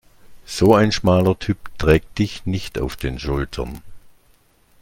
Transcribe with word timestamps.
So 0.47 0.73
ein 0.73 0.91
schmaler 0.91 1.37
Typ 1.37 1.77
trägt 1.77 2.17
dich 2.17 2.47
nicht 2.47 2.79
auf 2.79 2.95
den 2.95 3.19
Schultern. 3.19 3.83